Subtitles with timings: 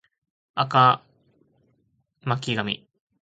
[0.55, 1.03] 赤
[2.23, 2.87] 巻紙